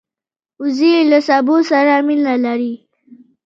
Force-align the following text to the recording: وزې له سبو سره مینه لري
وزې 0.61 0.93
له 1.11 1.19
سبو 1.29 1.57
سره 1.69 1.93
مینه 2.07 2.35
لري 2.45 2.73